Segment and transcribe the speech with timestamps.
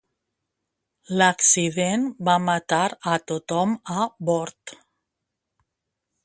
[1.21, 2.81] L'accident va matar
[3.13, 4.75] a tothom a bord.